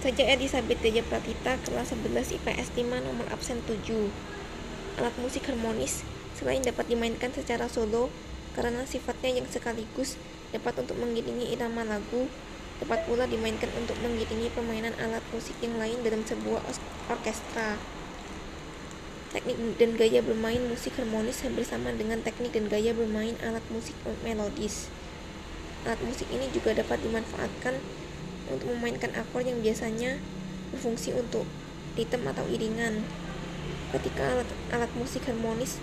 [0.00, 4.08] Saja Elizabeth Daya Pratita, kelas 11 IPS 5, nomor absen 7.
[4.96, 8.08] Alat musik harmonis, selain dapat dimainkan secara solo,
[8.56, 10.16] karena sifatnya yang sekaligus
[10.56, 12.32] dapat untuk mengiringi irama lagu,
[12.80, 16.64] dapat pula dimainkan untuk mengiringi permainan alat musik yang lain dalam sebuah
[17.12, 17.76] orkestra.
[19.36, 23.92] Teknik dan gaya bermain musik harmonis hampir sama dengan teknik dan gaya bermain alat musik
[24.24, 24.88] melodis.
[25.84, 27.76] Alat musik ini juga dapat dimanfaatkan
[28.50, 30.18] untuk memainkan akor yang biasanya
[30.74, 31.46] berfungsi untuk
[31.94, 33.06] ritme atau iringan.
[33.90, 35.78] Ketika alat, alat musik harmonis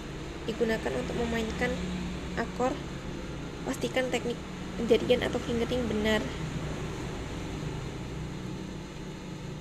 [0.48, 1.72] digunakan untuk memainkan
[2.40, 2.72] akor,
[3.68, 4.40] pastikan teknik
[4.80, 6.22] penjadian atau fingering benar.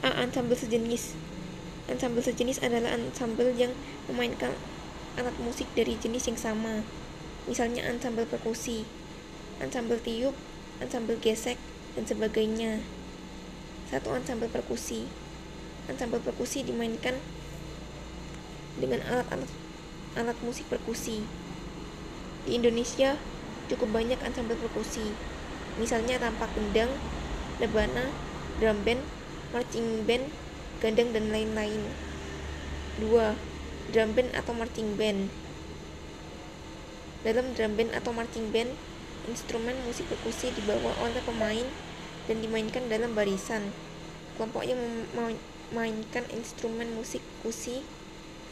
[0.07, 0.23] A.
[0.23, 1.19] Ensemble sejenis
[1.87, 3.71] Ensemble sejenis adalah ensemble yang
[4.11, 4.51] memainkan
[5.15, 6.83] alat musik dari jenis yang sama.
[7.47, 8.83] Misalnya ensemble perkusi,
[9.63, 10.35] ensemble tiup,
[10.83, 11.55] ensemble gesek,
[11.97, 12.85] dan sebagainya.
[13.89, 15.09] Satu ensemble perkusi.
[15.89, 17.17] Ensemble perkusi dimainkan
[18.77, 19.49] dengan alat-alat
[20.17, 21.25] alat musik perkusi.
[22.49, 23.21] Di Indonesia
[23.69, 25.13] cukup banyak ensemble perkusi.
[25.77, 26.89] Misalnya tampak gendang,
[27.61, 28.09] lebana,
[28.61, 29.05] drum band,
[29.53, 30.33] marching band,
[30.81, 31.85] gandang dan lain-lain.
[32.97, 33.93] 2.
[33.93, 35.29] Drum band atau marching band.
[37.29, 38.73] Dalam drum band atau marching band,
[39.29, 41.67] instrumen musik perkusi dibawa oleh pemain
[42.27, 43.71] dan dimainkan dalam barisan.
[44.37, 44.79] Kelompok yang
[45.17, 47.83] memainkan instrumen musik perkusi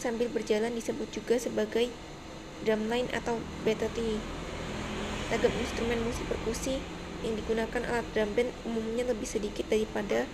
[0.00, 1.92] sambil berjalan disebut juga sebagai
[2.64, 4.18] drumline atau battery.
[5.28, 6.80] Ragam instrumen musik perkusi
[7.24, 10.28] yang digunakan alat drum band umumnya lebih sedikit daripada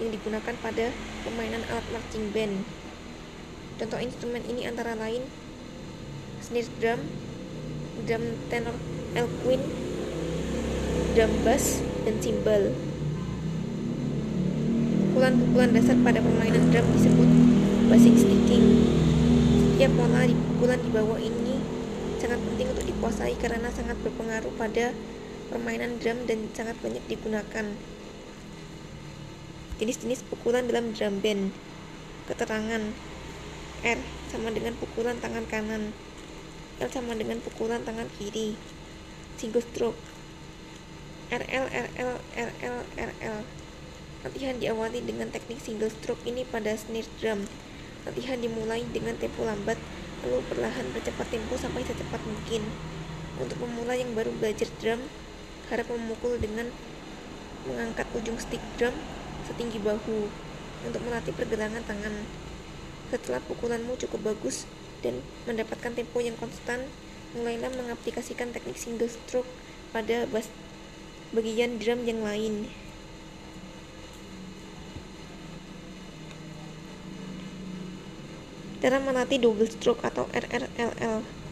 [0.00, 0.90] yang digunakan pada
[1.22, 2.64] permainan alat marching band.
[3.76, 5.22] Contoh instrumen ini antara lain
[6.40, 7.00] snare drum,
[8.08, 8.76] drum tenor
[9.14, 9.62] Elquin,
[11.14, 12.70] drum bass, dan cymbal.
[15.10, 17.30] Pukulan-pukulan dasar pada permainan drum disebut
[17.88, 18.66] basic sticking.
[19.74, 21.58] Setiap pola di pukulan di bawah ini
[22.20, 24.92] sangat penting untuk dikuasai karena sangat berpengaruh pada
[25.48, 27.66] permainan drum dan sangat banyak digunakan.
[29.80, 31.50] Jenis-jenis pukulan dalam drum band.
[32.24, 32.82] Keterangan
[33.84, 34.00] R
[34.32, 35.92] sama dengan pukulan tangan kanan.
[36.80, 38.56] L sama dengan pukulan tangan kiri.
[39.36, 40.13] Single stroke.
[41.32, 43.38] RL RL RL RL.
[44.24, 47.44] Latihan diawali dengan teknik single stroke ini pada snare drum.
[48.08, 49.76] Latihan dimulai dengan tempo lambat,
[50.24, 52.64] lalu perlahan percepat tempo sampai secepat mungkin.
[53.40, 55.00] Untuk pemula yang baru belajar drum,
[55.68, 56.68] harap memukul dengan
[57.64, 58.92] mengangkat ujung stick drum
[59.44, 60.28] setinggi bahu
[60.84, 62.12] untuk melatih pergelangan tangan.
[63.12, 64.64] Setelah pukulanmu cukup bagus
[65.04, 66.88] dan mendapatkan tempo yang konstan,
[67.36, 69.48] mulailah mengaplikasikan teknik single stroke
[69.92, 70.48] pada bass
[71.34, 72.70] bagian drum yang lain.
[78.78, 81.44] Cara melatih double stroke atau RRLL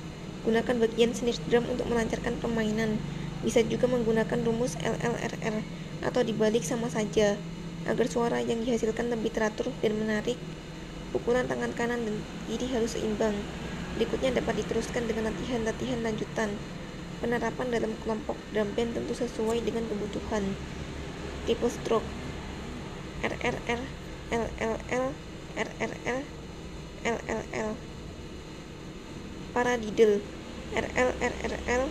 [0.43, 2.99] Gunakan bagian snare drum untuk melancarkan permainan.
[3.47, 5.63] Bisa juga menggunakan rumus LLRR
[6.03, 7.39] atau dibalik sama saja
[7.87, 10.35] agar suara yang dihasilkan lebih teratur dan menarik.
[11.15, 12.17] Pukulan tangan kanan dan
[12.51, 13.39] kiri harus seimbang.
[13.95, 16.51] Berikutnya dapat diteruskan dengan latihan-latihan lanjutan.
[17.23, 20.43] Penerapan dalam kelompok drum band tentu sesuai dengan kebutuhan.
[21.47, 22.11] Triple stroke.
[23.23, 23.79] RRR
[24.35, 25.07] LLL
[25.55, 26.23] RRL
[27.07, 27.71] LLL
[29.55, 30.19] Paradiddle.
[30.75, 31.85] RL RRL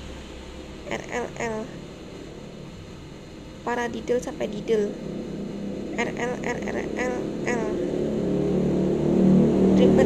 [0.91, 1.55] RLL
[3.63, 4.91] Paradiddle sampai diddle.
[5.95, 7.15] RL RRL
[7.47, 7.63] L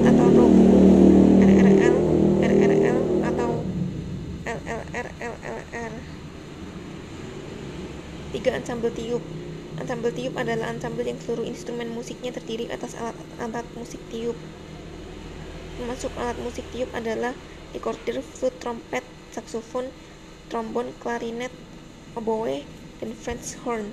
[0.06, 0.58] atau rope
[1.42, 1.96] RRL
[2.46, 3.66] RRL atau
[4.46, 5.94] LLR LLR
[8.36, 9.24] tiga ensemble tiup
[9.80, 14.36] ensemble tiup adalah ensemble yang seluruh instrumen musiknya terdiri atas alat-alat musik tiup
[15.80, 17.32] termasuk alat musik tiup adalah
[17.76, 19.04] recorder, flute, trompet,
[19.36, 19.92] saxophone,
[20.48, 21.52] trombon, klarinet,
[22.16, 22.64] oboe,
[23.04, 23.92] dan French horn.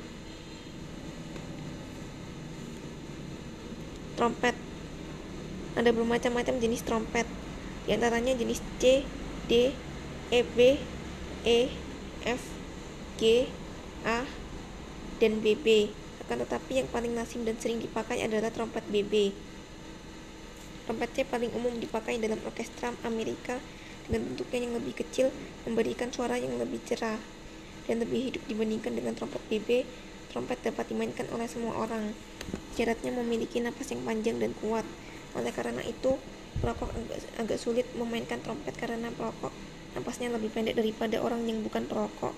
[4.15, 4.54] trompet.
[5.74, 7.27] Ada bermacam-macam jenis trompet,
[7.89, 9.03] di antaranya jenis C,
[9.50, 9.74] D,
[10.30, 10.78] E, B,
[11.42, 11.59] E,
[12.22, 12.42] F,
[13.18, 13.50] G,
[14.03, 14.27] A,
[15.22, 15.95] dan BB.
[16.27, 19.34] Akan tetapi yang paling lazim dan sering dipakai adalah trompet BB.
[20.87, 23.63] Trompet C paling umum dipakai dalam orkestra Amerika
[24.10, 25.31] dengan bentuknya yang lebih kecil,
[25.63, 27.19] memberikan suara yang lebih cerah
[27.87, 29.87] dan lebih hidup dibandingkan dengan trompet BB.
[30.34, 32.10] Trompet dapat dimainkan oleh semua orang.
[32.75, 34.87] Syaratnya memiliki napas yang panjang dan kuat.
[35.39, 36.19] Oleh karena itu,
[36.59, 39.53] perokok agak, agak sulit memainkan trompet karena perokok
[39.93, 42.33] napasnya lebih pendek daripada orang yang bukan perokok.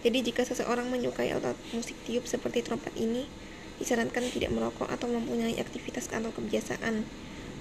[0.00, 3.28] Jadi jika seseorang menyukai alat musik tiup seperti trompet ini,
[3.76, 7.04] disarankan tidak merokok atau mempunyai aktivitas atau kebiasaan.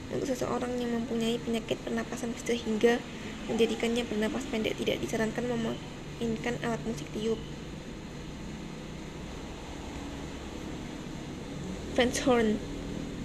[0.09, 2.97] Untuk seseorang yang mempunyai penyakit pernapasan sehingga
[3.51, 7.37] menjadikannya bernapas pendek tidak disarankan memainkan alat musik tiup.
[11.93, 12.55] French horn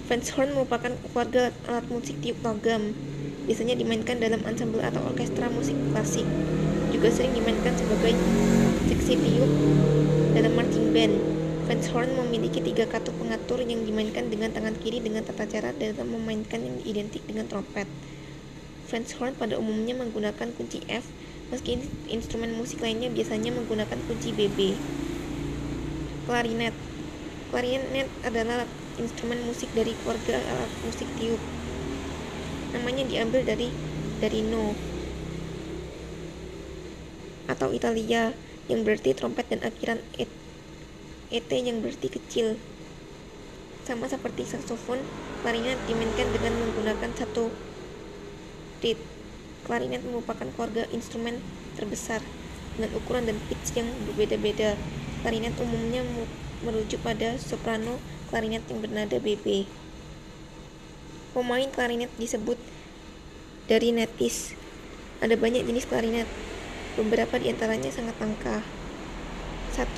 [0.05, 2.93] French horn merupakan keluarga alat musik tiup logam.
[3.49, 6.27] Biasanya dimainkan dalam ensemble atau orkestra musik klasik.
[6.93, 8.13] Juga sering dimainkan sebagai
[8.85, 9.51] seksi tiup
[10.37, 11.15] dalam marching band.
[11.65, 16.13] French horn memiliki tiga kartu pengatur yang dimainkan dengan tangan kiri dengan tata cara dalam
[16.13, 17.89] memainkan yang identik dengan trompet.
[18.85, 21.09] French horn pada umumnya menggunakan kunci F,
[21.49, 24.77] meski instrumen musik lainnya biasanya menggunakan kunci BB.
[26.29, 26.77] Klarinet
[27.49, 28.65] Klarinet adalah
[28.97, 31.41] instrumen musik dari keluarga alat musik tiup.
[32.75, 33.69] Namanya diambil dari
[34.19, 34.75] dari no
[37.45, 38.33] atau Italia
[38.65, 40.29] yang berarti trompet dan akhiran et
[41.33, 42.55] ET yang berarti kecil.
[43.85, 44.97] Sama seperti saksofon,
[45.45, 47.53] klarinet dimainkan dengan menggunakan satu
[48.81, 48.97] reed.
[49.65, 51.41] Klarinet merupakan keluarga instrumen
[51.73, 52.21] terbesar
[52.77, 54.77] dengan ukuran dan pitch yang berbeda-beda.
[55.25, 56.05] Klarinet umumnya
[56.61, 57.97] merujuk pada soprano
[58.29, 59.65] klarinet yang bernada BB.
[61.33, 62.61] Pemain klarinet disebut
[63.65, 64.53] dari netis.
[65.19, 66.29] Ada banyak jenis klarinet.
[66.95, 68.63] Beberapa di antaranya sangat langka.
[69.75, 69.91] 1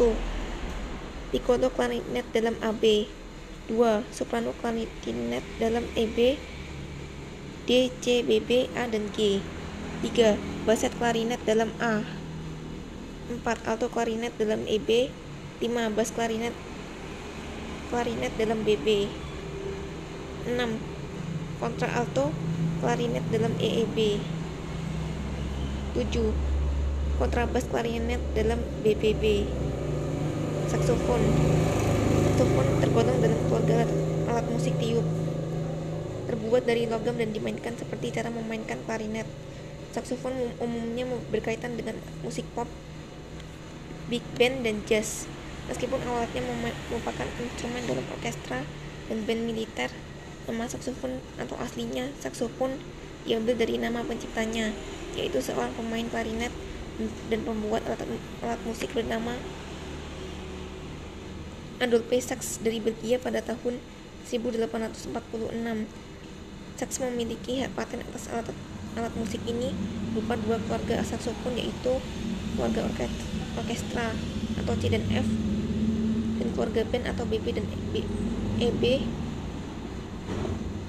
[1.30, 3.06] piccolo klarinet dalam AB
[3.70, 4.02] 2.
[4.10, 6.42] Soprano klarinet dalam EB
[7.68, 9.46] D, C, B, B, A, dan G
[10.02, 10.66] 3.
[10.66, 12.02] Baset klarinet dalam A
[13.30, 13.46] 4.
[13.46, 15.14] Alto klarinet dalam EB
[15.62, 15.94] 5.
[15.94, 16.58] Bass klarinet
[17.94, 19.06] klarinet dalam BB
[20.50, 20.58] 6.
[21.62, 22.34] Kontra alto
[22.82, 24.18] klarinet dalam EEB
[25.94, 26.47] 7.
[27.18, 29.50] Kontrabas klarinet dalam BBB
[30.70, 31.18] Saksofon.
[32.30, 33.90] Saksofon tergolong dalam keluarga
[34.30, 35.02] alat musik tiup.
[36.30, 39.26] Terbuat dari logam dan dimainkan seperti cara memainkan klarinet.
[39.98, 42.70] Saksofon umumnya berkaitan dengan musik pop,
[44.14, 45.26] big band, dan jazz.
[45.74, 46.46] Meskipun alatnya
[46.94, 48.62] merupakan instrumen dalam orkestra
[49.10, 49.90] dan band militer
[50.48, 52.80] Nama saksofon atau aslinya saksofon
[53.28, 54.72] diambil dari nama penciptanya
[55.20, 56.56] yaitu seorang pemain klarinet
[57.30, 58.02] dan pembuat alat,
[58.42, 59.38] alat musik bernama
[61.78, 63.78] Adolphe Sax dari Belgia pada tahun
[64.26, 65.14] 1846.
[66.78, 68.50] Sax memiliki hak paten atas alat,
[68.98, 69.74] alat musik ini
[70.14, 72.02] berupa dua keluarga saksofon yaitu
[72.58, 72.90] keluarga
[73.58, 74.10] orkestra
[74.58, 75.28] atau C dan F
[76.42, 77.66] dan keluarga band atau BB dan
[78.58, 78.84] EB.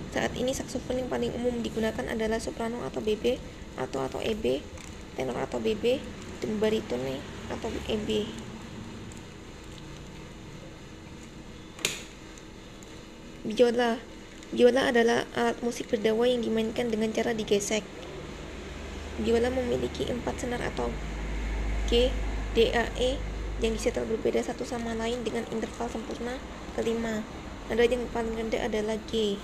[0.08, 3.36] Saat ini saksofon yang paling umum digunakan adalah soprano atau BB
[3.76, 4.64] atau atau EB,
[5.18, 5.98] tenor atau BB,
[6.38, 7.18] dan baritone
[7.50, 8.30] atau EB.
[13.48, 13.98] Biola
[14.48, 17.84] Biola adalah alat musik berdawa yang dimainkan dengan cara digesek.
[19.20, 20.88] Biola memiliki empat senar atau
[21.90, 22.08] G,
[22.56, 23.20] D, A, E
[23.60, 26.40] yang disetel berbeda satu sama lain dengan interval sempurna
[26.78, 27.20] kelima.
[27.68, 29.36] Nada yang paling rendah adalah G.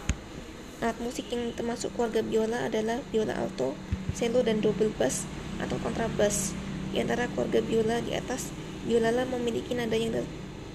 [0.80, 3.76] Alat musik yang termasuk keluarga biola adalah biola alto,
[4.16, 5.28] cello, dan double bass
[5.60, 6.56] atau kontrabas.
[6.94, 8.54] Di antara keluarga biola di atas,
[8.86, 10.14] biola memiliki nada yang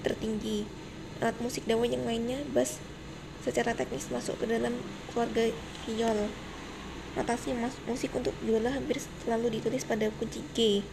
[0.04, 0.68] tertinggi.
[1.20, 2.80] Alat musik dawa yang lainnya, bass,
[3.44, 4.76] secara teknis masuk ke dalam
[5.12, 5.48] keluarga
[5.88, 6.28] viol.
[7.16, 7.56] Notasi
[7.88, 10.84] musik untuk biola hampir selalu ditulis pada kunci G.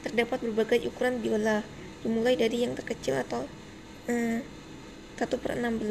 [0.00, 1.60] Terdapat berbagai ukuran biola,
[2.00, 3.44] dimulai dari yang terkecil atau
[4.08, 4.40] eh,
[5.20, 5.84] 1 per 16,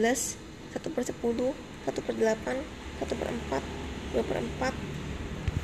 [0.73, 2.57] 1 per 10, 1 per 8,
[3.05, 4.98] 1 per 4, 2 per 4,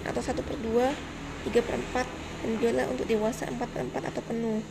[0.06, 0.94] atau 1 per 2,
[1.50, 2.06] 3 per 4,
[2.46, 4.62] dan biola untuk dewasa 4 per 4 atau penuh.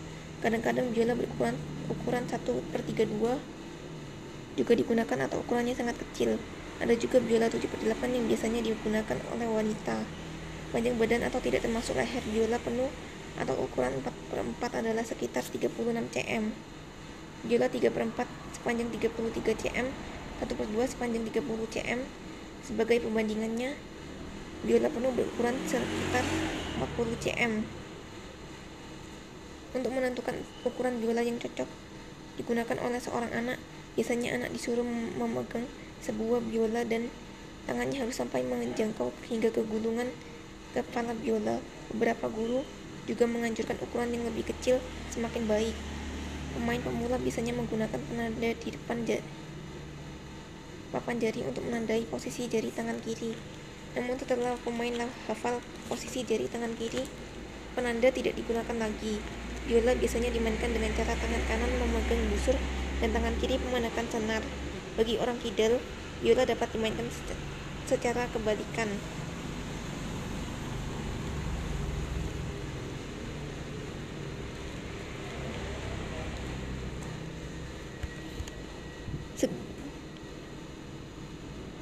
[0.40, 1.58] Kadang-kadang biola berukuran
[1.90, 2.38] ukuran 1
[2.70, 3.42] per 32,
[4.54, 6.38] juga digunakan atau ukurannya sangat kecil.
[6.78, 10.06] Ada juga biola 7 per 8 yang biasanya digunakan oleh wanita.
[10.70, 12.90] Panjang badan atau tidak termasuk leher biola penuh
[13.34, 15.70] atau ukuran 4 per 4 adalah sekitar 36
[16.14, 16.54] cm.
[17.46, 22.00] Biola 3 per 4 sepanjang 33 cm, 1 per 2 sepanjang 30 cm.
[22.64, 23.76] Sebagai perbandingannya,
[24.64, 26.24] biola penuh berukuran sekitar
[26.80, 27.52] 40 cm.
[29.74, 31.66] Untuk menentukan ukuran biola yang cocok
[32.34, 33.58] digunakan oleh seorang anak
[33.94, 34.82] Biasanya anak disuruh
[35.14, 35.70] memegang
[36.02, 37.06] sebuah biola dan
[37.70, 40.10] tangannya harus sampai menjangkau hingga ke gulungan
[40.74, 41.62] kepala biola.
[41.94, 42.66] Beberapa guru
[43.06, 44.82] juga menganjurkan ukuran yang lebih kecil
[45.14, 45.76] semakin baik.
[46.58, 49.06] Pemain pemula biasanya menggunakan penanda di depan
[50.90, 53.53] papan jari untuk menandai posisi jari tangan kiri.
[53.94, 57.06] Namun setelah pemain hafal posisi jari tangan kiri,
[57.78, 59.22] penanda tidak digunakan lagi.
[59.64, 62.58] Biola biasanya dimainkan dengan cara tangan kanan memegang busur
[62.98, 64.42] dan tangan kiri memenekan senar.
[64.98, 65.78] Bagi orang kidal,
[66.20, 67.06] biola dapat dimainkan
[67.86, 68.90] secara kebalikan.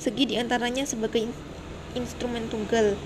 [0.02, 1.30] Segi di antaranya sebagai
[1.98, 2.96] instrumen tunggal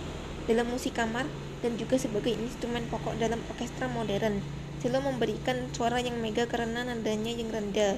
[0.47, 1.27] dalam musik kamar
[1.65, 4.39] dan juga sebagai instrumen pokok dalam orkestra modern.
[4.79, 7.97] Cello memberikan suara yang mega karena nadanya yang rendah.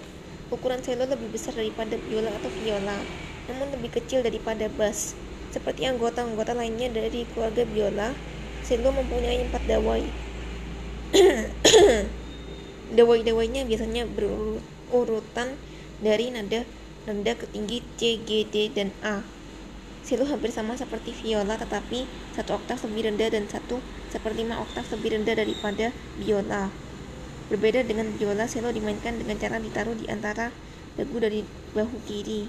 [0.48, 2.96] Ukuran cello lebih besar daripada biola atau viola,
[3.52, 5.12] namun lebih kecil daripada bass.
[5.52, 8.16] Seperti anggota-anggota lainnya dari keluarga biola,
[8.64, 10.04] cello mempunyai empat dawai.
[12.96, 15.56] Dawai-dawainya biasanya berurutan
[16.00, 16.64] dari nada
[17.04, 19.20] rendah ke tinggi C, G, D, dan A.
[20.08, 23.76] Cello hampir sama seperti viola tetapi satu oktav lebih rendah dan satu
[24.08, 26.72] seperlima oktav lebih rendah daripada biola.
[27.52, 30.48] Berbeda dengan biola, cello dimainkan dengan cara ditaruh di antara
[30.96, 31.44] dagu dari
[31.76, 32.48] bahu kiri.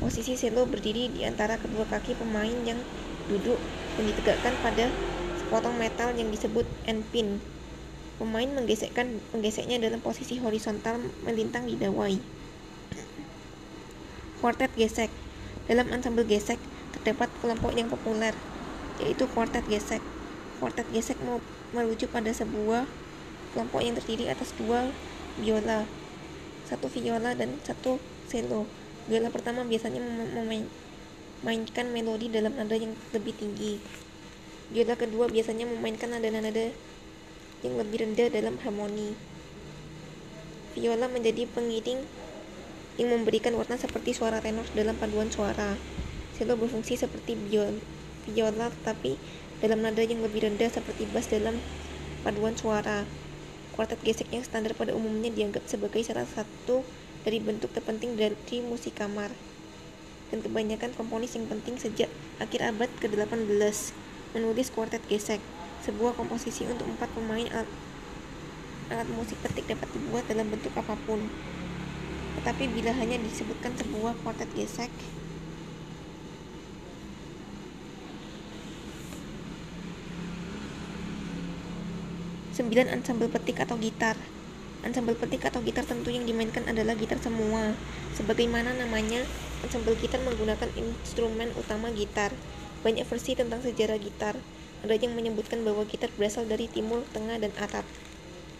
[0.00, 2.80] Posisi cello berdiri di antara kedua kaki pemain yang
[3.28, 3.60] duduk
[4.00, 4.88] dan ditegakkan pada
[5.36, 7.44] sepotong metal yang disebut end pin.
[8.16, 10.96] Pemain menggesekkan menggeseknya dalam posisi horizontal
[11.28, 12.16] melintang di dawai.
[14.40, 15.12] Quartet gesek.
[15.64, 16.60] Dalam ansambel gesek
[17.00, 18.36] terdapat kelompok yang populer,
[19.00, 20.04] yaitu quartet gesek.
[20.60, 21.16] Quartet gesek
[21.72, 22.84] merujuk pada sebuah
[23.56, 24.92] kelompok yang terdiri atas dua
[25.40, 25.88] biola,
[26.68, 27.96] satu viola dan satu
[28.28, 28.68] cello.
[29.08, 33.80] Biola pertama biasanya memainkan melodi dalam nada yang lebih tinggi.
[34.70, 36.70] Biola kedua biasanya memainkan nada-nada
[37.64, 39.16] yang lebih rendah dalam harmoni.
[40.76, 42.04] Viola menjadi pengiring
[43.00, 45.74] yang memberikan warna seperti suara tenor dalam paduan suara.
[46.40, 49.20] Cello berfungsi seperti biola tetapi
[49.60, 51.60] dalam nada yang lebih rendah seperti bass dalam
[52.24, 53.04] paduan suara.
[53.76, 56.80] Kuartet gesek yang standar pada umumnya dianggap sebagai salah satu
[57.28, 59.28] dari bentuk terpenting dari musik kamar.
[60.32, 62.08] Dan kebanyakan komponis yang penting sejak
[62.40, 63.92] akhir abad ke-18
[64.32, 65.44] menulis kuartet gesek,
[65.84, 67.68] sebuah komposisi untuk empat pemain alat,
[68.88, 71.20] alat musik petik dapat dibuat dalam bentuk apa pun.
[72.40, 74.88] Tetapi bila hanya disebutkan sebuah kuartet gesek,
[82.60, 84.20] sembilan ansambel petik atau gitar.
[84.84, 87.72] Ansambel petik atau gitar tentu yang dimainkan adalah gitar semua.
[88.12, 89.24] Sebagaimana namanya,
[89.64, 92.36] ansambel gitar menggunakan instrumen utama gitar.
[92.84, 94.36] Banyak versi tentang sejarah gitar.
[94.84, 97.88] Ada yang menyebutkan bahwa gitar berasal dari Timur Tengah dan Arab.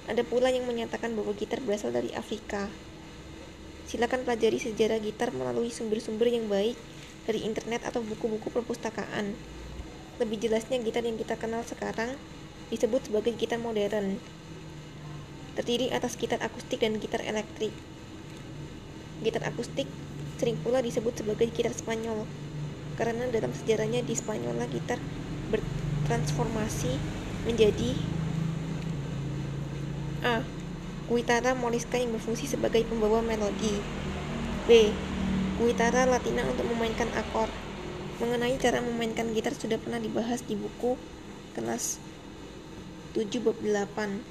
[0.09, 2.73] Ada pula yang menyatakan bahwa gitar berasal dari Afrika.
[3.85, 6.77] Silakan pelajari sejarah gitar melalui sumber-sumber yang baik
[7.29, 9.37] dari internet atau buku-buku perpustakaan.
[10.17, 12.17] Lebih jelasnya, gitar yang kita kenal sekarang
[12.71, 14.17] disebut sebagai gitar modern.
[15.59, 17.75] Terdiri atas gitar akustik dan gitar elektrik.
[19.21, 19.91] Gitar akustik
[20.41, 22.25] sering pula disebut sebagai gitar Spanyol
[22.97, 24.97] karena dalam sejarahnya di Spanyol gitar
[25.53, 26.97] bertransformasi
[27.45, 27.93] menjadi
[30.25, 30.41] A
[31.11, 33.83] Guitarra morisca yang berfungsi sebagai pembawa melodi.
[34.71, 34.95] B.
[35.59, 37.51] Guitarra latina untuk memainkan akor.
[38.23, 40.95] Mengenai cara memainkan gitar sudah pernah dibahas di buku
[41.59, 41.99] kelas
[43.15, 44.25] 7 bab 8.